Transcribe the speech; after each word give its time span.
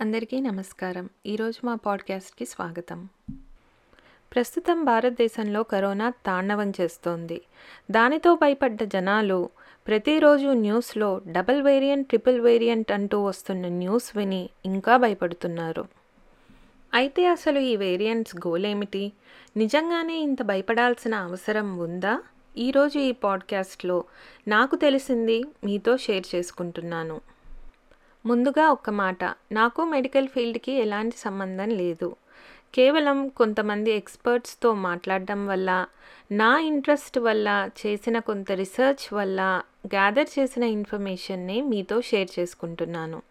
అందరికీ 0.00 0.40
నమస్కారం. 0.40 1.08
ఈరోజు 1.26 1.66
మా 1.66 1.74
పాడ్కాస్ట్కి 1.74 2.46
స్వాగతం. 2.46 3.08
ప్రస్తుతం 4.34 4.84
భారతదేశంలో 4.84 5.62
కరోనా 5.62 6.12
తాండవం 6.26 6.72
చేస్తోంది. 6.80 7.42
దానితో 7.90 8.34
భయపడ్డ 8.34 8.84
జనాలు 8.84 9.50
ప్రతిరోజు 9.86 10.46
న్యూస్లో 10.46 11.20
డబల్ 11.26 11.62
వేరియంట్ 11.62 12.08
ట్రిపుల్ 12.08 12.40
వేరియంట్ 12.40 12.92
అంటూ 12.92 13.22
వస్తున్న 13.22 13.68
న్యూస్ 13.68 14.16
విని 14.16 14.50
ఇంకా 14.66 14.96
భయపడుతున్నారు. 14.96 15.84
అయితే 16.94 17.26
అసలు 17.26 17.58
ఈ 17.58 17.76
వేరియంట్స్ 17.76 18.36
గోలేమిటి? 18.36 19.12
నిజంగానే 19.56 20.18
ఇంత 20.18 20.42
భయపడాల్సిన 20.42 21.14
అవసరం 21.14 21.78
ఉందా? 21.78 22.22
ఈరోజు 22.58 22.98
ఈ 22.98 23.12
పాడ్కాస్ట్లో 23.12 24.04
నాకు 24.48 24.76
తెలిసింది 24.76 25.44
మీతో 25.64 25.96
షేర్ 25.96 26.26
చేసుకుంటున్నాను. 26.34 27.20
ముందుగా 28.26 28.70
ఒక్క 28.70 28.90
మాట. 28.90 29.24
నాకు 29.52 29.84
మెడికల్ 29.84 30.28
ఫీల్డ్కి 30.28 30.72
ఎలాంటి 30.72 31.16
సంబంధం 31.16 31.68
లేదు. 31.70 32.16
కేవలం 32.74 33.28
కొంతమంది 33.28 33.90
ఎక్స్పర్ట్స్తో 33.90 34.74
మాట్లాడడం 34.74 35.46
వల్ల 35.46 35.86
నా 36.32 36.58
ఇంట్రెస్ట్ 36.58 37.18
వల్ల 37.18 37.68
చేసిన 37.86 38.18
కొంత 38.18 38.52
రీసెర్చ్ 38.52 39.14
వల్ల 39.14 39.62
గ్యాదర్ 39.86 40.38
చేసిన 40.38 40.62
ఇన్ఫర్మేషన్ని 40.62 41.62
మీతో 41.62 42.00
షేర్ 42.00 42.28
చేసుకుంటున్నాను. 42.38 43.22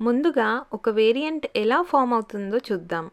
ముందుగా 0.00 0.64
ఒక 0.72 0.88
వేరియంట్ 0.88 1.46
ఎలా 1.56 1.82
ఫామ్ 1.82 2.12
అవుతుందో 2.12 2.58
చూద్దాం. 2.58 3.10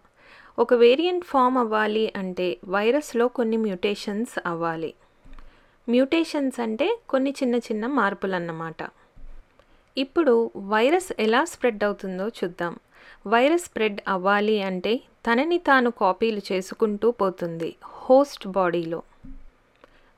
ఒక 0.59 0.73
వేరియంట్ 0.73 1.25
ఫామ్ 1.25 1.57
అవ్వాలి 1.57 2.13
అంటే 2.15 2.57
వైరస్లో 2.65 3.27
కొన్ని 3.27 3.57
మ్యూటేషన్స్ 3.57 4.47
అవ్వాలి. 4.47 4.93
మ్యూటేషన్స్ 5.89 6.59
అంటే 6.59 6.99
కొన్ని 7.09 7.31
చిన్న 7.31 7.55
చిన్న 7.55 7.87
మార్పులు 7.87 8.35
అన్నమాట 8.35 9.04
ఇప్పుడు 9.97 10.51
వైరస్ 10.57 11.13
ఎలా 11.19 11.45
స్ప్రెడ్ 11.45 11.83
అవుతుందో 11.83 12.27
చూద్దాం. 12.27 12.79
వైరస్ 13.27 13.63
స్ప్రెడ్ 13.63 14.01
అవ్వాలి 14.07 14.61
అంటే 14.61 14.97
తనని 14.97 15.57
తాను 15.57 15.91
కాపీలు 15.91 16.41
చేసుకుంటూ 16.51 17.11
పోతుంది 17.11 17.75
హోస్ట్ 17.85 18.47
బాడీలో. 18.47 19.01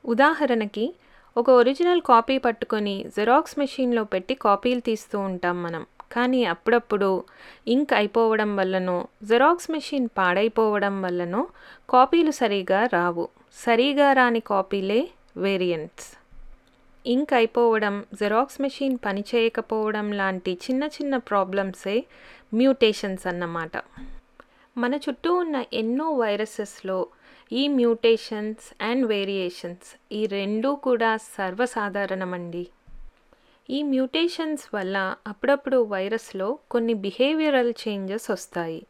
ఉదాహరణకి 0.06 0.94
ఒక 1.36 1.50
ఒరిజినల్ 1.50 2.00
కాపీ 2.00 2.38
పట్టుకొని 2.38 3.04
జెరాక్స్ 3.16 3.58
మెషిన్లో 3.58 4.04
పెట్టి 4.04 4.34
కాపీలు 4.34 4.80
తీస్తూ 4.80 5.18
ఉంటాం 5.18 5.62
మనం. 5.62 5.86
కానీ 6.12 6.44
అప్పుడప్పుడు 6.44 7.24
ఇంక్ 7.68 7.92
అయిపోవడం 7.92 8.56
వల్లనో 8.56 9.08
జెరాక్స్ 9.22 9.70
మెషిన్ 9.70 10.08
పాడైపోవడం 10.18 11.02
వల్లనో 11.02 11.46
కాపీలు 11.90 12.30
సరిగా 12.30 12.86
రావు. 12.86 13.28
సరిగా 13.54 14.12
రాని 14.12 14.40
కాపీలే 14.40 15.08
వేరియంట్స్. 15.36 16.17
ఇంక్ 17.08 17.32
అయిపోవడం 17.34 18.04
జెరాక్స్ 18.14 18.60
మెషిన్ 18.60 18.98
పనిచేయకపోవడం 19.04 20.12
లాంటి 20.12 20.52
చిన్న 20.52 20.84
చిన్న 20.84 21.16
ప్రాబ్లమ్సే 21.16 22.04
మ్యూటేషన్స్ 22.54 23.26
అన్నమాట. 23.26 23.70
మన 24.78 24.94
చుట్టూ 24.94 25.34
ఉన్న 25.34 25.64
ఎన్నో 25.72 26.12
వైరసెస్లో 26.12 27.06
ఈ 27.52 27.68
మ్యూటేషన్స్ 27.68 28.82
అండ్ 28.82 29.06
వేరియేషన్స్ 29.06 30.14
ఈ 30.14 30.26
రెండూ 30.26 30.74
కూడా 30.74 31.16
సర్వసాధారణమండి. 31.16 32.66
ఈ 33.70 33.82
మ్యూటేషన్స్ 33.82 34.74
వల్ల 34.74 35.14
అప్పుడప్పుడు 35.26 35.84
వైరస్లో 35.84 36.58
కొన్ని 36.70 36.94
బిహేవియరల్ 36.94 37.74
చేంజెస్ 37.88 38.30
వస్తాయి. 38.30 38.86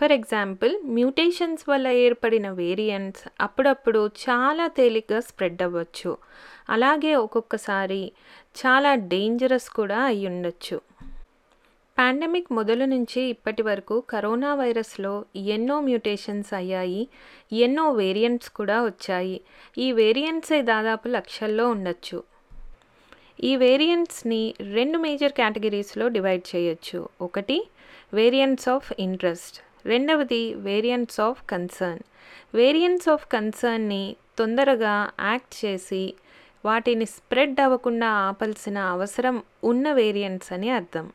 ఫర్ 0.00 0.12
ఎగ్జాంపుల్ 0.12 0.78
మ్యూటేషన్స్ 0.84 1.68
వల్ల 1.68 1.88
ఏర్పడిన 1.88 2.50
వేరియంట్స్ 2.50 3.28
అప్పుడప్పుడు 3.40 4.06
చాలా 4.06 4.66
తేలిగ్గా 4.66 5.20
స్ప్రెడ్ 5.20 5.62
అవ్వచ్చు. 5.62 6.16
అలాగే 6.70 7.14
ఒక్కొక్కసారి 7.14 8.02
చాలా 8.56 8.94
డేంజరస్ 8.94 9.70
కూడా 9.70 9.98
అయి 10.02 10.26
ఉండొచ్చు 10.26 10.78
పాండమిక్ 11.98 12.52
మొదలు 12.52 12.84
నుంచి 12.84 13.20
ఇప్పటి 13.20 13.62
వరకు 13.62 13.96
కరోనా 14.10 14.50
వైరస్లో 14.54 15.24
ఎన్నో 15.36 15.80
మ్యూటేషన్స్ 15.80 16.54
అయ్యాయి 16.54 17.02
ఎన్నో 17.52 17.84
వేరియంట్స్ 17.92 18.50
కూడా 18.50 18.76
వచ్చాయి. 18.82 19.40
ఈ 19.78 19.92
వేరియంట్సే 19.92 20.62
దాదాపు 20.62 21.08
లక్షల్లో 21.08 21.68
ఉండొచ్చు. 21.70 22.18
ఈ 23.42 23.56
వేరియంట్స్ని 23.56 24.54
రెండు 24.72 24.98
మేజర్ 24.98 25.32
కేటగిరీస్లో 25.32 26.08
డివైడ్ 26.08 26.56
చేయొచ్చు. 26.56 27.08
ఒకటి 27.20 27.58
వేరియంట్స్ 28.14 28.68
ఆఫ్ 28.68 28.88
ఇంట్రెస్ట్ 28.98 29.58
రెండవది 29.86 30.54
variants 30.54 31.20
of 31.20 31.42
concern 31.50 32.02
variants 32.54 33.08
of 33.08 33.26
కన్సర్న్ని 33.32 34.04
తొందరగా 34.38 35.10
యాక్ట్ 35.20 35.54
చేసి 35.64 36.04
వాటిని 36.64 37.06
స్ప్రెడ్ 37.06 37.60
అవ్వకుండా 37.60 38.08
ఆపాల్సిన 38.08 38.78
అవసరం 38.78 39.42
ఉన్న 39.64 39.92
వేరియంట్స్ 39.92 40.52
అని 40.52 40.70
అర్థం. 40.70 41.12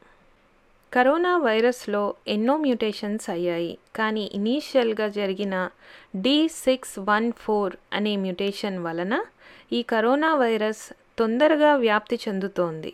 కరోనా 0.93 1.37
వైరస్లో 1.37 2.13
ఎన్నో 2.27 2.57
మ్యూటేషన్స్ 2.57 3.29
అయ్యాయి 3.29 3.77
కానీ 3.95 4.31
ఇనీషియల్గా 4.33 5.07
జరిగిన 5.07 5.69
డి 6.15 6.47
సిక్స్ 6.47 6.99
వన్ 6.99 7.31
ఫోర్ 7.31 7.75
అనే 7.93 8.15
మ్యూటేషన్ 8.15 8.79
వలన 8.79 9.25
ఈ 9.71 9.81
కరోనా 9.81 10.35
వైరస్ 10.35 10.93
తొందరగా 11.19 11.75
వ్యాప్తి 11.75 12.19
చెందుతోంది. 12.27 12.93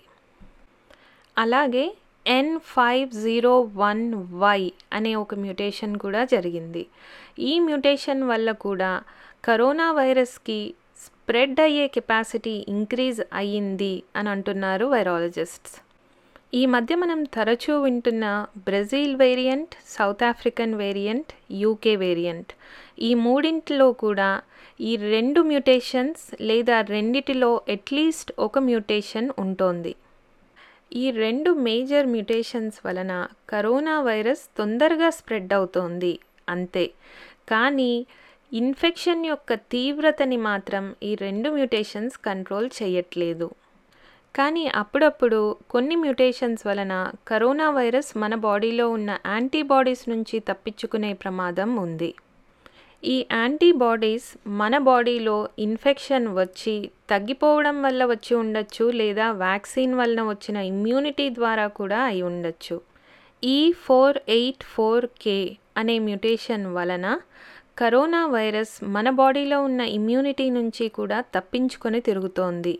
అలాగే 1.37 1.95
N 2.27 2.59
five 2.59 3.11
zero 3.11 3.61
one 3.61 4.13
Y 4.15 4.71
అనే 4.93 5.15
ఒక 5.15 5.35
మ్యూటేషన్ 5.35 5.97
కూడా 5.97 6.25
జరిగింది. 6.25 6.87
ఈ 7.39 7.59
మ్యూటేషన్ 7.59 8.23
వల్ల 8.23 8.51
కూడా 8.51 9.03
కరోనా 9.45 9.91
వైరస్కి 9.91 10.73
స్ప్రెడ్ 11.05 11.59
అయ్యే 11.59 11.85
కెపాసిటీ 11.95 12.55
ఇంక్రీజ్ 12.75 13.21
అయ్యింది 13.33 13.93
అని 14.15 14.29
అంటున్నారు 14.29 14.85
వైరాలజిస్ట్స్. 14.85 15.75
ఈ 16.59 16.61
మధ్య 16.65 16.93
మనం 16.95 17.19
తరచూ 17.35 17.73
వింటున్న 17.81 18.25
Brazil 18.65 19.15
variant 19.15 19.75
South 19.87 20.23
African 20.29 20.73
variant 20.75 21.31
UK 21.63 21.93
variant. 21.95 22.51
ఈ 22.99 23.11
మూడింటిలో 23.25 23.87
కూడా 24.05 24.29
ఈ 24.79 24.91
రెండు 24.95 25.39
మ్యూటేషన్స్ 25.41 26.23
లేదా 26.49 26.77
రెండిటిలో 26.95 27.51
అట్లీస్ట్ 27.69 28.31
ఒక 28.39 28.59
మ్యూటేషన్ 28.69 29.29
ఉంటోంది. 29.39 29.93
ఈ 31.01 31.05
రెండు 31.23 31.51
మేజర్ 31.67 32.07
మ్యూటేషన్స్ 32.15 32.79
వలన 32.85 33.13
కరోనా 33.49 33.95
వైరస్ 34.01 34.43
తొందరగా 34.57 35.09
స్ప్రెడ్ 35.09 35.53
అవుతోంది 35.57 36.13
అంతే. 36.49 36.85
కానీ 37.49 37.91
ఇన్ఫెక్షన్ 38.53 39.25
యొక్క 39.25 39.53
తీవ్రతని 39.53 40.37
మాత్రం 40.37 40.95
ఈ 41.03 41.15
రెండు 41.15 41.49
మ్యూటేషన్స్ 41.49 42.17
కంట్రోల్ 42.17 42.69
చేయట్లేదు. 42.83 43.47
కానీ 44.35 44.67
అప్పుడప్పుడు 44.67 45.55
కొన్ని 45.69 45.95
మ్యూటేషన్స్ 45.95 46.67
వలన 46.67 47.11
కరోనా 47.27 47.69
వైరస్ 47.69 48.17
మన 48.17 48.35
బాడీలో 48.35 48.89
ఉన్న 48.89 49.17
యాంటీబాడీస్ 49.25 50.09
నుంచి 50.09 50.39
తప్పించుకునే 50.39 51.13
ప్రమాదం 51.13 51.75
ఉంది. 51.75 52.15
ఈ 53.03 53.25
యాంటీబాడీస్ 53.31 54.37
మన 54.47 54.77
బాడీలో 54.77 55.49
ఇన్ఫెక్షన్ 55.59 56.27
వచ్చి 56.27 56.91
తగ్గిపోవడం 57.09 57.81
వల్ల 57.81 58.05
వచ్చి 58.05 58.35
ఉండొచ్చు 58.35 58.91
లేదా 58.91 59.31
వ్యాక్సిన్ 59.31 59.95
వలన 59.95 60.21
వచ్చిన 60.23 60.57
ఇమ్యూనిటీ 60.57 61.29
ద్వారా 61.29 61.67
కూడా 61.67 62.01
అయి 62.01 62.21
ఉండొచ్చు. 62.21 62.81
ఈ 63.43 63.71
ఫోర్ 63.71 64.17
ఎయిట్ 64.29 64.63
ఫోర్ 64.63 65.05
కే 65.05 65.57
అనే 65.77 65.99
మ్యూటేషన్ 65.99 66.67
వలన 66.73 67.19
కరోనా 67.81 68.25
వైరస్ 68.25 68.83
మన 68.83 69.09
బాడీలో 69.09 69.63
ఉన్న 69.63 69.81
ఇమ్యూనిటీ 69.81 70.49
నుంచి 70.49 70.89
కూడా 70.89 71.21
తప్పించుకొని 71.21 72.01
తిరుగుతోంది. 72.01 72.79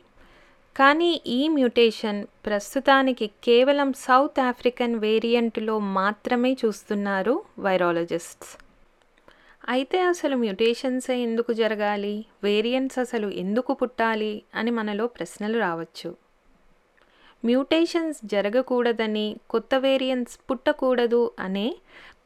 కానీ 0.78 1.22
ఈ 1.28 1.48
మ్యూటేషన్ 1.48 2.28
ప్రస్తుతానికి 2.46 3.28
కేవలం 3.28 3.94
సౌత్ 3.94 4.40
ఆఫ్రికన్ 4.40 4.96
వేరియంట్లో 4.96 5.80
మాత్రమే 5.80 6.54
చూస్తున్నారు 6.54 7.42
వైరాలజిస్ట్స్. 7.60 8.58
అయితే 9.70 10.02
అసలు 10.02 10.36
మ్యూటేషన్సే 10.36 11.18
ఎందుకు 11.18 11.54
జరగాలి? 11.54 12.26
వేరియంట్స్ 12.44 13.00
అసలు 13.00 13.28
ఎందుకు 13.28 13.74
పుట్టాలి? 13.74 14.42
అని 14.56 14.72
మనలో 14.72 15.08
ప్రశ్నలు 15.08 15.60
రావచ్చు. 15.60 16.16
మ్యూటేషన్స్ 17.46 18.20
జరగకూడదని 18.26 19.36
కొత్త 19.50 19.76
వేరియంట్స్ 19.76 20.40
పుట్టకూడదు 20.52 21.32
అనే 21.40 21.76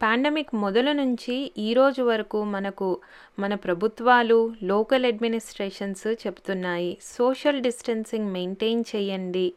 పాండమిక్ 0.01 0.55
మొదలు 0.55 0.91
నుంచి 0.91 1.51
ఈరోజు 1.57 2.01
వరకు 2.01 2.43
మనకు 2.43 2.99
మన 3.39 3.55
ప్రభుత్వాలు 3.55 4.53
లోకల్ 4.63 5.05
అడ్మినిస్ట్రేషన్స్ 5.05 6.07
చెప్తున్నాయి. 6.07 6.97
సోషల్ 7.01 7.61
డిస్టెన్సింగ్ 7.61 8.31
మెయింటైన్ 8.31 8.83
చేయండి. 8.95 9.53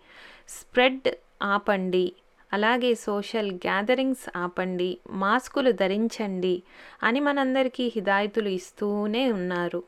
స్ప్రెడ్ 0.49 1.09
ఆపండి. 1.43 2.13
అలాగే 2.53 2.95
సోషల్ 2.95 3.53
గ్యాదరింగ్స్ 3.53 4.39
ఆపండి. 4.39 4.99
మాస్కులు 5.11 5.71
ధరించండి 5.71 6.63
అని 7.03 7.21
మనందరికీ 7.21 7.93
హిదాయతులు 7.95 8.49
ఇస్తూనే 8.49 9.33
ఉన్నారు. 9.33 9.83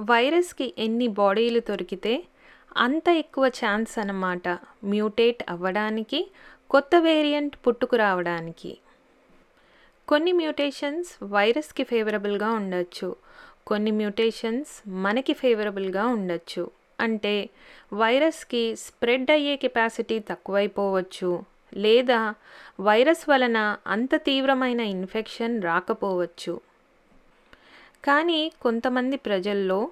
వైరస్కి 0.00 0.74
ఎన్ని 0.78 1.08
బాడీలు 1.08 1.60
దొరికితే 1.60 2.24
అంత 2.76 3.08
ఎక్కువ 3.08 3.46
ఛాన్స్ 3.46 3.98
అన్నమాట 3.98 4.48
మ్యూటేట్ 4.84 5.44
అవ్వడానికి 5.48 6.30
కొత్త 6.70 6.90
వేరియంట్ 6.96 7.56
పుట్టుకురావడానికి. 7.66 8.78
కొన్ని 10.08 10.32
మ్యూటేషన్స్ 10.32 11.24
వైరస్కి 11.24 11.84
ఫేవరబుల్గా 11.84 12.50
ఉండొచ్చు. 12.52 13.16
కొన్ని 13.66 13.90
మ్యూటేషన్స్ 13.90 14.88
మనకి 14.88 15.32
ఫేవరబుల్గా 15.32 16.06
ఉండొచ్చు. 16.06 16.70
అంటే 17.00 17.50
వైరస్కి 17.92 18.76
స్ప్రెడ్ 18.76 19.30
అయ్యే 19.30 19.56
కెపాసిటీ 19.56 20.18
తక్కువైపోవచ్చు. 20.18 21.44
లేదా 21.74 22.34
వైరస్ 22.80 23.28
వలన 23.28 23.76
అంత 23.86 24.14
తీవ్రమైన 24.14 24.80
ఇన్ఫెక్షన్ 24.80 25.62
రాకపోవచ్చు. 25.62 26.60
కానీ 28.04 28.52
కొంతమంది 28.62 29.16
ప్రజల్లో 29.16 29.90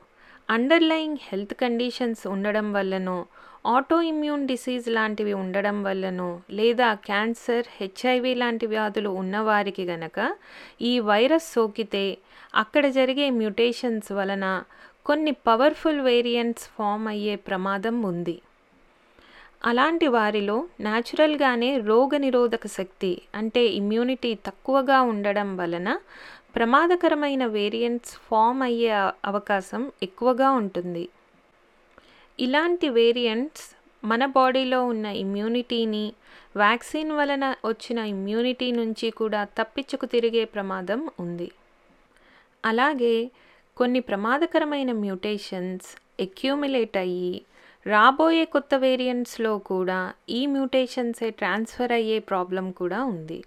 అండర్లయింగ్ 0.50 1.17
హెల్త్ 1.20 1.55
కండిషన్స్ 1.55 2.26
ఉండడం 2.26 2.73
వల్లనో 2.73 3.26
ఆటో 3.64 3.97
ఇమ్యూన్ 4.03 4.47
డిసీజ్ 4.47 4.88
లాంటివి 4.88 5.32
ఉండడం 5.32 5.82
వల్లనో 5.82 6.41
లేదా 6.50 6.94
క్యాన్సర్ 6.94 7.67
హెచ్ఐవి 7.76 8.35
లాంటి 8.35 8.67
వ్యాధులు 8.67 9.11
ఉన్నవారికి 9.11 9.85
గనక 9.85 10.19
ఈ 10.81 10.99
వైరస్ 11.00 11.53
సోకితే 11.53 12.19
అక్కడ 12.55 12.87
జరిగే 12.87 13.31
మ్యుటేషన్స్ 13.31 14.12
వలన 14.12 14.47
కొన్ని 15.05 15.32
పవర్ఫుల్ 15.47 16.00
వేరియంట్స్ 16.00 16.67
ఫామ్ 16.69 17.06
అయ్యే 17.09 17.37
ప్రమాదం 17.37 18.03
ఉంది. 18.03 18.43
అలాంటి 19.65 20.06
వారిలో 20.08 20.65
న్యాచురల్గానే 20.81 21.79
రోగనిరోధక 21.79 22.67
శక్తి 22.67 23.23
అంటే 23.35 23.67
ఇమ్యూనిటీ 23.67 24.35
తక్కువగా 24.35 25.03
ఉండడం 25.03 25.56
వలన 25.56 25.88
ప్రమాదకరమైన 26.55 27.47
వేరియంట్స్ 27.47 28.15
ఫామ్ 28.29 28.62
అయ్యే 28.62 28.91
అవకాశం 29.25 29.93
ఎక్కువగా 30.03 30.50
ఉంటుంది. 30.50 31.05
ఇలాంటి 32.38 32.88
వేరియంట్స్ 32.88 33.75
మన 34.05 34.26
బాడీలో 34.26 34.84
ఉన్న 34.84 35.06
ఇమ్యూనిటీని 35.06 36.14
వ్యాక్సిన్ 36.56 37.12
వలన 37.12 37.55
వచ్చిన 37.64 37.99
ఇమ్యూనిటీ 37.99 38.73
నుంచి 38.73 39.11
కూడా 39.11 39.44
తప్పించుకు 39.44 40.06
తిరిగే 40.06 40.44
ప్రమాదం 40.44 41.08
ఉంది. 41.19 41.52
అలాగే 42.64 43.31
కొన్ని 43.76 44.00
ప్రమాదకరమైన 44.00 44.93
మ్యూటేషన్స్ 44.93 45.96
ఎక్యూమిలేట్ 46.20 46.96
అయ్యి 46.96 47.43
రాబోయే 47.87 48.44
కొత్త 48.44 48.75
వేరియంట్స్లో 48.75 49.58
కూడా 49.58 50.12
ఈ 50.29 50.46
మ్యూటేషన్సే 50.46 51.31
ట్రాన్స్ఫర్ 51.31 51.93
అయ్యే 51.93 52.19
ప్రాబ్లం 52.19 52.70
కూడా 52.70 53.05
ఉంది. 53.05 53.44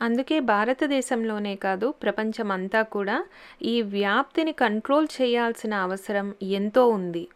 అందుకే 0.00 0.40
భారతదేశంలోనే 0.40 1.56
కాదు 1.56 1.90
ప్రపంచమంతా 1.90 2.82
కూడా 2.82 3.24
ఈ 3.62 3.82
వ్యాప్తిని 3.82 4.52
కంట్రోల్ 4.52 5.08
చేయాల్సిన 5.20 5.74
అవసరం 5.74 6.34
ఎంతో 6.42 6.86
ఉంది. 6.88 7.28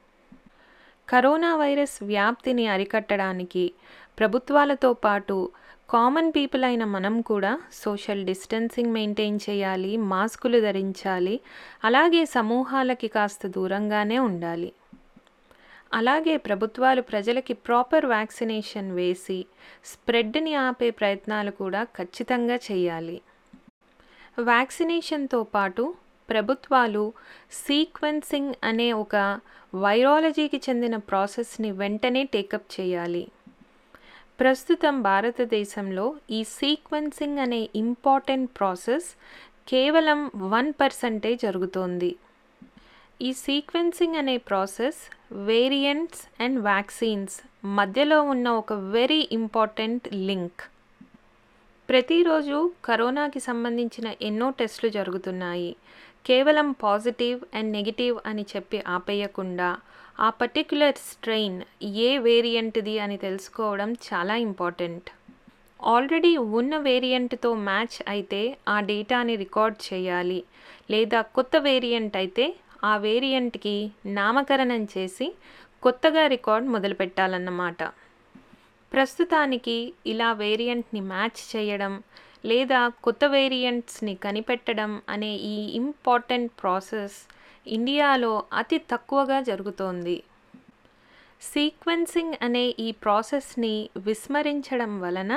కరోనా 1.08 1.56
వైరస్ 1.56 2.02
వ్యాప్తిని 2.02 2.66
అరికట్టడానికి 2.66 3.72
ప్రభుత్వాలతో 4.18 4.92
పాటు 4.92 5.50
కామన్ 5.90 6.32
పీపుల్ 6.36 6.64
అయిన 6.64 6.84
మనం 6.84 7.20
కూడా 7.20 7.60
సోషల్ 7.72 8.24
డిస్టెన్సింగ్ 8.24 8.92
మెయింటైన్ 8.92 9.38
చేయాలి 9.50 9.96
మాస్కులు 9.96 10.60
ధరించాలి 10.60 11.40
అలాగే 11.84 12.24
సమూహాలకి 12.24 13.08
కాస్త 13.08 13.46
దూరంగానే 13.46 14.18
ఉండాలి. 14.18 14.72
అలాగే 15.92 16.36
ప్రభుత్వాలు 16.36 17.02
ప్రజలకి 17.02 17.54
ప్రాపర్ 17.54 18.06
వ్యాక్సినేషన్ 18.06 18.92
వేసి 18.92 19.46
స్ప్రెడ్ని 19.84 20.54
ఆపే 20.54 20.90
ప్రయత్నాలు 20.90 21.50
కూడా 21.50 21.84
ఖచ్చితంగా 21.84 22.56
చేయాలి. 22.72 23.20
వ్యాక్సినేషన్తో 24.38 25.42
పాటు 25.42 25.94
ప్రభుత్వాలు 26.30 27.12
సీక్వెన్సింగ్ 27.52 28.54
అనే 28.64 28.92
ఒక 28.92 29.40
వైరాలజీకి 29.74 30.60
చెందిన 30.70 30.96
ప్రాసెస్ని 30.96 31.70
వెంటనే 31.70 32.24
టేకప్ 32.24 32.80
చేయాలి. 32.80 33.28
ప్రస్తుతం 34.40 35.02
భారతదేశంలో 35.02 36.16
ఈ 36.30 36.44
సీక్వెన్సింగ్ 36.44 37.38
అనే 37.38 37.68
ఇంపార్టెంట్ 37.76 38.50
ప్రాసెస్ 38.58 39.08
కేవలం 39.68 40.30
వన్ 40.36 40.72
పర్సెంటే 40.80 41.34
జరుగుతోంది. 41.34 42.16
ఈ 43.22 43.32
సీక్వెన్సింగ్ 43.32 44.14
అనే 44.14 44.36
ప్రాసెస్ 44.36 44.98
వేరియంట్స్ 45.32 46.42
అండ్ 46.42 46.58
వ్యాక్సిన్స్ 46.58 47.36
మధ్యలో 47.64 48.22
ఉన్న 48.22 48.48
ఒక 48.48 48.72
వెరీ 48.72 49.28
ఇంపార్టెంట్ 49.32 50.14
లింక్. 50.14 50.62
ప్రతిరోజు 51.88 52.72
కరోనాకి 52.84 53.40
సంబంధించిన 53.40 54.14
ఎన్నో 54.22 54.50
టెస్టులు 54.50 54.90
జరుగుతున్నాయి. 54.90 55.76
కేవలం 56.28 56.68
పాజిటివ్ 56.84 57.40
అండ్ 57.54 57.70
నెగిటివ్ 57.72 58.16
అని 58.26 58.44
చెప్పి 58.52 58.78
ఆపేయకుండా 58.96 59.68
ఆ 60.20 60.28
పర్టిక్యులర్ 60.30 60.98
స్ట్రెయిన్ 61.10 61.58
ఏ 62.06 62.10
వేరియంట్ది 62.18 62.94
అని 63.04 63.16
తెలుసుకోవడం 63.16 63.90
చాలా 64.06 64.34
ఇంపార్టెంట్. 64.48 65.08
ఆల్రెడీ 65.80 66.32
ఉన్న 66.58 66.76
వేరియంట్తో 66.78 67.50
మ్యాచ్ 67.68 67.96
అయితే 68.08 68.40
ఆ 68.68 68.76
డేటాని 68.80 69.36
రికార్డ్ 69.36 69.76
చేయాలి. 69.88 70.40
లేదా 70.90 71.20
కొత్త 71.36 71.56
వేరియంట్ 71.68 72.16
అయితే 72.16 72.46
ఆ 72.84 72.96
వేరియంట్కి 72.96 73.76
నామకరణం 74.18 74.82
చేసి 74.94 75.26
కొత్తగా 75.82 76.26
రికార్డ్ 76.26 76.66
మొదలుపెట్టాలన్నమాట. 76.74 77.80
ప్రస్తుతానికి 78.92 79.76
ఇలా 80.06 80.30
వేరియంట్ని 80.42 81.00
మ్యాచ్ 81.12 81.40
చేయడం 81.52 81.92
లేదా 82.46 82.88
కొత్త 83.04 83.24
వేరియంట్స్ని 83.24 84.14
కనిపెట్టడం 84.14 85.02
అనే 85.08 85.32
ఈ 85.52 85.56
ఇంపార్టెంట్ 85.76 86.52
ప్రాసెస్ 86.62 87.18
ఇండియాలో 87.66 88.32
అతి 88.52 88.78
తక్కువగా 88.90 89.38
జరుగుతోంది. 89.40 90.16
సీక్వెన్సింగ్ 91.52 92.34
అనే 92.42 92.64
ఈ 92.78 92.92
ప్రాసెస్ని 93.04 93.74
విస్మరించడం 93.96 94.92
వలన 95.00 95.32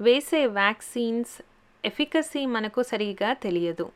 వేసే 0.00 0.46
వ్యాక్సిన్స్ 0.46 1.32
ఎఫికసీ 1.84 2.46
మనకు 2.46 2.82
సరిగా 2.82 3.32
తెలియదు. 3.44 3.86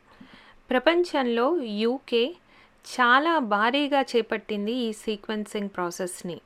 ప్రపంచంలో 0.69 1.47
యూకే 1.83 2.25
చాలా 2.85 3.39
భారీగా 3.53 4.01
చేపట్టింది 4.11 4.73
ఈ 4.87 4.89
సీక్వెన్సింగ్ 5.03 5.73
ప్రాసెస్ని 5.75 6.37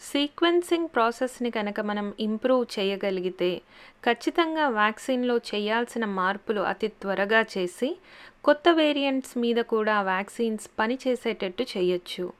సీక్వెన్సింగ్ 0.00 0.88
ప్రాసెస్ని 0.94 1.50
కనుక 1.50 1.80
మనం 1.80 2.14
ఇంప్రూవ్ 2.20 2.78
చేయగలిగితే 2.78 3.62
ఖచ్చితంగా 4.04 4.68
వ్యాక్సిన్లో 4.68 5.36
చేయాల్సిన 5.36 6.04
మార్పులు 6.04 6.60
అతి 6.60 6.88
త్వరగా 6.88 7.44
చేసి 7.58 7.96
కొత్త 8.44 8.68
వేరియంట్స్ 8.68 9.38
మీద 9.38 9.56
కూడా 9.56 10.02
వ్యాక్సిన్స్ 10.02 10.70
పనిచేసేటట్టు 10.78 11.66
చేయొచ్చు. 11.76 12.32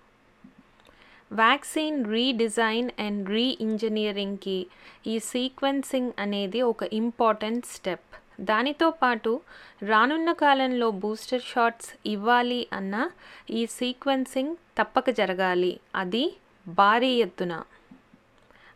వ్యాక్సిన్ 1.32 2.04
రీడిజైన్ 2.04 2.90
అండ్ 2.98 3.30
రీ 3.30 3.58
ఇంజనీరింగ్కి 3.60 4.66
ఈ 5.06 5.18
సీక్వెన్సింగ్ 5.18 6.12
అనేది 6.18 6.62
ఒక 6.62 6.82
ఇంపార్టెంట్ 6.92 7.66
స్టెప్. 7.66 8.08
దానితో 8.40 8.90
పాటు 8.90 9.40
రానున్న 9.82 10.32
కాలంలో 10.32 10.90
బూస్టర్ 10.90 11.42
షాట్స్ 11.42 11.90
ఇవ్వాలి 12.06 12.66
అన్న 12.72 13.10
ఈ 13.50 13.66
సీక్వెన్సింగ్ 13.66 14.56
తప్పక 14.78 15.10
జరగాలి. 15.10 15.80
అది 15.94 16.32
భారీ 16.68 17.08
ఎత్తున. 17.08 17.62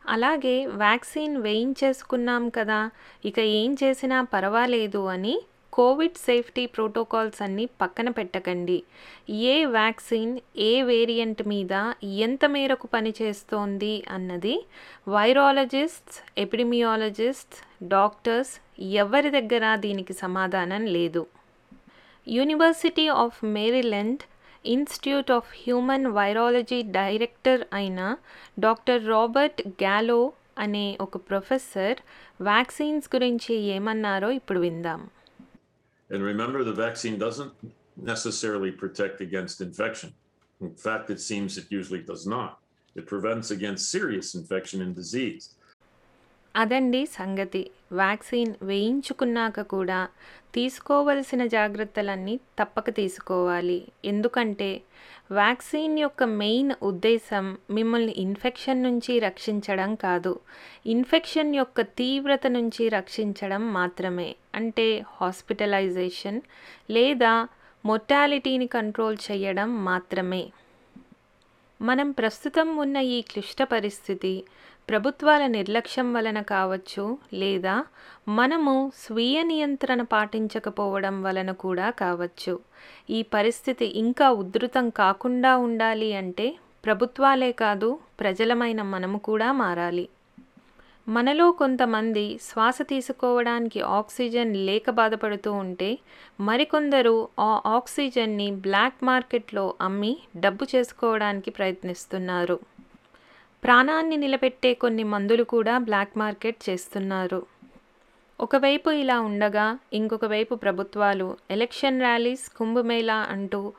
అలాగే 0.09 0.67
వ్యాక్సిన్ 0.67 1.37
వేయించేసుకున్నాం 1.37 2.49
కదా 2.49 2.91
ఇక 3.25 3.39
ఏం 3.39 3.77
చేసినా 3.85 4.23
పర్వాలేదు 4.23 5.07
అని 5.07 5.43
కోవిడ్ 5.73 6.15
సేఫ్టీ 6.15 6.67
ప్రోటోకాల్స్ 6.67 7.43
అన్నీ 7.43 7.65
పక్కన 7.65 8.09
పెట్టకండి. 8.09 8.83
ఏ 9.31 9.65
వ్యాక్సిన్ 9.65 10.39
ఏ 10.57 10.83
వేరియంట్ 10.83 11.49
మీద 11.49 11.93
ఎంత 12.05 12.45
మేరకు 12.45 12.87
పనిచేస్తోంది 12.87 14.05
అన్నది 14.11 14.65
వైరాలజిస్ట్స్ 15.09 16.41
ఎపిడిమియాలజిస్ట్స్ 16.41 17.85
డాక్టర్స్ 17.89 18.83
ఎవరి 18.83 19.31
దగ్గర 19.31 19.77
దీనికి 19.77 20.13
సమాధానం 20.13 20.87
లేదు. 20.87 21.27
University 22.29 23.09
of 23.09 23.45
Maryland 23.45 24.19
Institute 24.66 25.32
of 25.38 25.50
human 25.64 26.08
virology 26.18 26.80
director 27.00 27.64
అయిన 27.80 28.00
డాక్టర్ 28.60 29.04
రాబర్ట్ 29.08 29.62
గ్యాలో 29.84 30.20
అనే 30.58 30.86
ఒక 31.06 31.18
ప్రొఫెసర్ 31.30 32.00
వ్యాక్సిన్స్ 32.42 33.08
గురించి 33.16 33.56
ఏమన్నారో 33.78 34.32
ఇప్పుడు 34.42 34.62
విందాం 34.68 35.02
And 36.10 36.24
remember, 36.24 36.62
the 36.64 36.78
vaccine 36.78 37.18
doesn't 37.18 37.54
necessarily 38.12 38.72
protect 38.82 39.22
against 39.22 39.62
infection. 39.62 40.10
In 40.62 40.74
fact, 40.76 41.10
it 41.10 41.22
seems 41.22 41.58
it 41.58 41.68
usually 41.72 42.02
does 42.10 42.24
not. 42.28 42.52
It 42.96 43.06
prevents 43.08 43.50
against 43.52 43.84
serious 43.90 44.36
infection 44.36 44.82
and 44.82 44.94
disease. 44.94 45.44
అదండి 46.57 47.07
సంగతి. 47.07 47.71
Vaccine 47.93 48.55
వేయించుకున్నాక 48.63 49.61
కూడా 49.61 50.09
తీసుకోవలసిన 50.55 51.47
జాగ్రత్తలన్నీ 51.47 52.37
తప్పక 52.37 52.91
తీసుకోవాలి. 52.91 53.89
ఎందుకంటే 54.05 54.83
వ్యాక్సిన్ 55.33 55.99
యొక్క 55.99 56.25
మెయిన్ 56.25 56.73
ఉద్దేశం 56.83 57.59
మిమ్మల్ని 57.71 58.15
ఇన్ఫెక్షన్ 58.17 58.83
నుంచి 58.83 59.19
రక్షించడం 59.19 59.95
కాదు. 59.95 60.41
ఇన్ఫెక్షన్ 60.87 61.55
యొక్క 61.55 61.81
తీవ్రత 61.81 62.47
నుంచి 62.47 62.89
రక్షించడం 62.89 63.73
మాత్రమే. 63.73 64.37
అంటే 64.55 65.05
హాస్పిటలైజేషన్ 65.21 66.41
లేదా 66.91 67.49
మొర్టాలిటీని 67.85 68.67
కంట్రోల్ 68.67 69.17
చేయడం 69.33 69.85
మాత్రమే. 69.85 70.53
మనం 71.83 72.11
ప్రస్తుతం 72.11 72.77
ఉన్న 72.77 72.97
ఈ 72.97 73.21
క్లిష్ట 73.21 73.63
పరిస్థితి 73.63 74.45
ప్రభుత్వాల 74.89 75.47
నిర్లక్ష్యం 75.47 76.13
వలన 76.15 76.41
కావచ్చు 76.41 77.19
లేదా 77.33 77.85
మనము 78.29 78.93
స్వీయ 78.97 79.43
నియంత్రణ 79.43 80.03
పాటించకపోవడం 80.03 81.23
వలన 81.23 81.53
కూడా 81.53 81.91
కావచ్చు. 81.91 82.61
ఈ 83.11 83.23
పరిస్థితి 83.23 83.85
ఇంకా 83.85 84.31
ఉధృతం 84.31 84.91
కాకుండా 84.91 85.57
ఉండాలి 85.57 86.15
అంటే 86.15 86.47
ప్రభుత్వాలే 86.85 87.53
కాదు 87.53 87.99
ప్రజలమైన 88.21 88.83
మనము 88.83 89.19
కూడా 89.19 89.53
మారాలి. 89.53 90.09
మనలో 91.09 91.51
కొంతమంది 91.53 92.39
శ్వాస 92.43 92.79
తీసుకోవడానికి 92.83 93.81
ఆక్సిజన్ 93.81 94.57
లేక 94.57 94.91
బాధపడుతూ 94.91 95.53
ఉంటే 95.53 95.99
మరికొందరు 96.41 97.29
ఆ 97.39 97.61
ఆక్సిజన్ని 97.67 98.49
బ్లాక్ 98.51 99.05
మార్కెట్లో 99.05 99.75
అమ్మి 99.81 100.17
డబ్బు 100.37 100.67
చేసుకోవడానికి 100.75 101.51
ప్రయత్నిస్తున్నారు. 101.51 102.76
ప్రాణాన్ని 103.67 104.17
నిలబెట్టే 104.17 104.75
కొన్ని 104.75 105.03
మందులు 105.03 105.45
కూడా 105.45 105.79
బ్లాక్ 105.79 106.19
మార్కెట్ 106.19 106.71
చేస్తున్నారు. 106.71 107.47
ఒకవైపు 108.41 108.91
ఇలా 108.91 109.21
ఉండగా 109.21 109.79
ఇంకొక 109.93 110.25
వైపు 110.25 110.55
ప్రభుత్వాలు 110.55 111.37
ఎలక్షన్ 111.51 112.01
ర్యాలీస్ 112.01 112.49
కుంభమేళా 112.49 113.15
అంటూ 113.15 113.73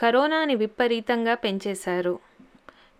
కరోనాని 0.00 0.54
విపరీతంగా 0.54 1.34
పెంచేశారు. 1.34 2.18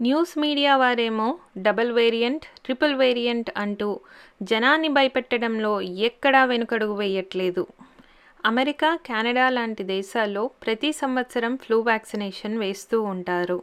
న్యూస్ 0.03 0.39
మీడియా 0.39 0.77
వారేమో 0.77 1.39
డబల్ 1.59 1.93
వేరియంట్ 1.93 2.45
ట్రిపుల్ 2.65 2.95
వేరియంట్ 2.95 3.51
అంటూ 3.57 4.01
జనాన్ని 4.43 4.89
భయపెట్టడంలో 4.89 5.81
ఎక్కడా 5.81 6.45
వెనుకడుగు 6.45 6.93
వేయట్లేదు. 6.93 7.67
అమెరికా 8.47 8.99
కెనడా 9.07 9.51
లాంటి 9.51 9.83
దేశాల్లో 9.83 10.51
ప్రతి 10.67 10.93
సంవత్సరం 10.93 11.57
ఫ్లూ 11.57 11.81
వ్యాక్సినేషన్ 11.81 12.59
వేస్తూ 12.59 13.03
ఉంటారు. 13.03 13.63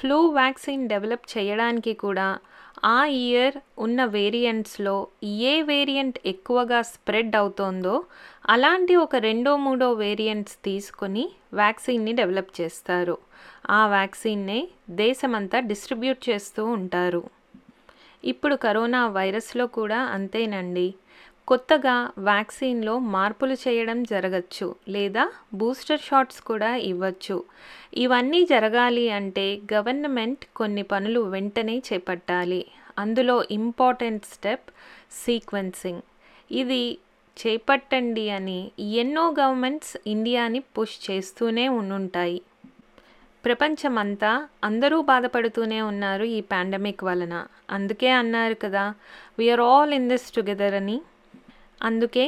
ఫ్లూ 0.00 0.26
వ్యాక్సిన్ 0.28 0.88
డెవలప్ 0.88 1.38
చేయడానికి 1.38 1.92
కూడా 1.94 2.38
ఆ 2.84 3.04
ఇయర్ 3.04 3.56
ఉన్న 3.78 4.04
వేరియంట్స్లో 4.04 5.06
ఏ 5.24 5.62
వేరియంట్ 5.62 6.18
ఎక్కువగా 6.26 6.82
స్ప్రెడ్ 6.82 7.36
అవుతోందో 7.36 8.04
అలాంటి 8.48 8.96
ఒక 8.96 9.16
రెండో 9.16 9.56
మూడో 9.56 9.92
వేరియంట్స్ 9.92 10.56
తీసుకొని 10.64 11.24
వ్యాక్సిన్ని 11.52 12.12
డెవలప్ 12.12 12.60
చేస్తారు. 12.60 13.18
ఆ 13.70 13.86
వ్యాక్సిన్నే 13.86 14.68
దేశమంతా 14.90 15.60
డిస్ట్రిబ్యూట్ 15.60 16.30
చేస్తూ 16.30 16.64
ఉంటారు. 16.64 17.22
ఇప్పుడు 18.24 18.54
కరోనా 18.54 19.06
వైరస్లో 19.08 19.66
కూడా 19.66 19.98
అంతేనండి. 19.98 20.94
కొత్తగా 21.48 22.10
వ్యాక్సిన్లో 22.18 22.98
మార్పులు 22.98 23.54
చేయడం 23.54 24.02
జరగచ్చు 24.02 24.74
లేదా 24.88 25.32
బూస్టర్ 25.54 26.00
షాట్స్ 26.00 26.40
కూడా 26.40 26.76
ఇవ్వచ్చు. 26.76 27.44
ఇవన్నీ 27.94 28.44
జరగాలి 28.44 29.10
అంటే 29.10 29.60
గవర్నమెంట్ 29.72 30.44
కొన్ని 30.56 30.82
పనులు 30.82 31.20
వెంటనే 31.20 31.78
చేపట్టాలి. 31.78 32.66
అందులో 32.98 33.44
ఇంపార్టెంట్ 33.50 34.24
స్టెప్ 34.24 34.70
సీక్వెన్సింగ్. 35.12 36.02
ఇది 36.50 36.98
చేపట్టండి 37.38 38.30
అని 38.30 38.70
ఎన్నో 38.80 39.34
గవర్నమెంట్స్ 39.40 39.96
ఇండియాని 40.06 40.60
పుష్ 40.60 41.10
చేస్తూనే 41.10 41.68
ఉండుంటాయి. 41.68 42.42
ప్రపంచమంతా 43.44 44.48
అందరూ 44.64 45.02
బాధపడుతూనే 45.02 45.82
ఉన్నారు 45.82 46.24
ఈ 46.24 46.40
పాండమిక్ 46.40 47.04
వలన. 47.04 47.46
అందుకే 47.70 48.10
అన్నారు 48.10 48.54
కదా 48.54 48.94
we are 49.38 49.60
all 49.60 49.94
in 49.94 50.08
this 50.08 50.32
together 50.32 50.74
అని. 50.74 51.00
అందుకే 51.84 52.26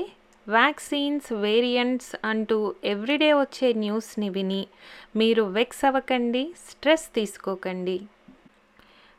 వ్యాక్సిన్స్ 0.49 1.33
వేరియంట్స్ 1.33 2.13
అంటూ 2.25 2.75
ఎవ్రీడే 2.85 3.33
వచ్చే 3.33 3.73
న్యూస్ని 3.73 4.29
విని 4.29 4.63
మీరు 5.17 5.43
వెక్స్ 5.43 5.85
అవ్వకండి 5.85 6.43
స్ట్రెస్ 6.71 7.07
తీసుకోకండి. 7.15 7.97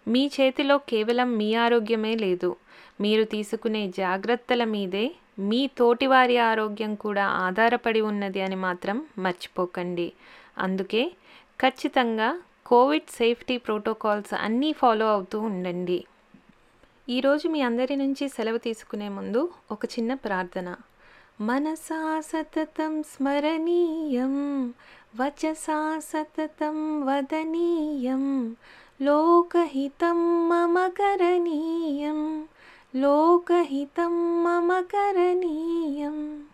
మీ 0.08 0.24
చేతిలో 0.36 0.78
కేవలం 0.78 1.38
మీ 1.38 1.56
ఆరోగ్యమే 1.56 2.16
లేదు. 2.16 2.56
మీరు 3.02 3.24
తీసుకునే 3.24 3.82
జాగ్రత్తల 3.98 4.64
మీదే 4.64 5.06
మీ 5.40 5.62
తోటివారి 5.78 6.38
ఆరోగ్యం 6.38 6.96
కూడా 6.96 7.26
ఆధారపడి 7.46 8.02
ఉన్నది 8.02 8.42
అని 8.42 8.56
మాత్రం 8.56 8.98
మర్చిపోకండి. 9.18 10.08
అందుకే 10.58 11.04
ఖచ్చితంగా 11.60 12.30
కోవిడ్ 12.66 13.10
సేఫ్టీ 13.10 13.58
ప్రోటోకాల్స్ 13.58 14.34
అన్నీ 14.34 14.72
ఫాలో 14.74 15.08
అవుతూ 15.14 15.40
ఉండండి. 15.40 16.00
ఈరోజు 17.10 17.48
మీ 17.48 17.62
అందరి 17.62 17.96
నుంచి 17.96 18.30
సెలవు 18.30 18.58
తీసుకునే 18.58 19.10
ముందు 19.10 19.52
ఒక 19.72 19.86
చిన్న 19.86 20.14
ప్రార్థన. 20.14 20.76
మనసా 21.42 22.20
సతతం 22.20 23.04
స్మరణీయం 23.04 24.70
వచసా 25.16 26.00
సతతం 26.00 27.06
వదనీయం 27.06 28.56
లోకహితం 29.02 30.50
మమ 30.50 30.88
కరణీయం 30.88 32.48
లోకహితం 32.96 34.44
మమ 34.44 34.82
కరణీయం. 34.82 36.46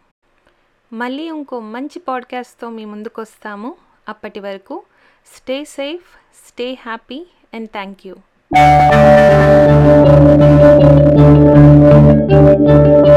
మళ్ళీ 0.94 1.24
ఇంకో 1.24 1.60
మంచి 1.60 2.00
పాడ్కాస్ట్తో 2.00 2.70
మీ 2.70 2.86
ముందుకొస్తాము. 2.86 3.76
అప్పటి 4.10 4.40
వరకు 4.40 4.84
stay 5.36 5.64
safe 5.64 6.08
stay 6.48 6.74
happy 6.74 7.28
and 7.54 7.70
thank 7.70 8.08
you 8.08 8.16
Thank 8.56 8.92
you. 13.08 13.13